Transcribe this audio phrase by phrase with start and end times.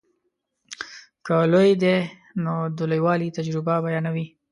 [1.25, 1.95] که لوی دی
[2.43, 4.27] نو د لویوالي تجربه بیانوي.